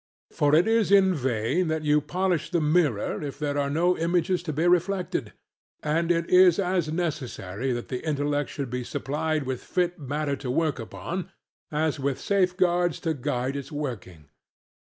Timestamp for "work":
10.49-10.79